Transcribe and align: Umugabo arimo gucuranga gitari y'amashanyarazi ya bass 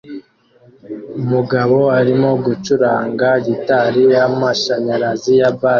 Umugabo 1.19 1.77
arimo 1.99 2.29
gucuranga 2.45 3.27
gitari 3.45 4.01
y'amashanyarazi 4.13 5.33
ya 5.41 5.49
bass 5.59 5.69